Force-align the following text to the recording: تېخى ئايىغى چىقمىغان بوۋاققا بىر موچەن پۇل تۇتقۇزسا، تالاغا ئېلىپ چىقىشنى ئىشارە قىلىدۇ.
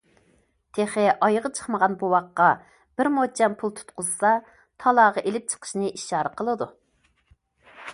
تېخى 0.77 1.03
ئايىغى 1.27 1.51
چىقمىغان 1.59 1.97
بوۋاققا 2.05 2.47
بىر 3.01 3.11
موچەن 3.19 3.59
پۇل 3.63 3.77
تۇتقۇزسا، 3.81 4.35
تالاغا 4.85 5.29
ئېلىپ 5.29 5.51
چىقىشنى 5.55 5.97
ئىشارە 5.97 6.37
قىلىدۇ. 6.41 6.75